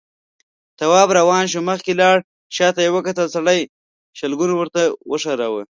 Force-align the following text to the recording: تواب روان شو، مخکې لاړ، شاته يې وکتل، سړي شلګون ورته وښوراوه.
تواب 0.79 1.09
روان 1.19 1.43
شو، 1.51 1.59
مخکې 1.69 1.91
لاړ، 2.01 2.17
شاته 2.55 2.79
يې 2.85 2.89
وکتل، 2.95 3.27
سړي 3.35 3.59
شلګون 4.17 4.51
ورته 4.55 4.81
وښوراوه. 5.09 5.61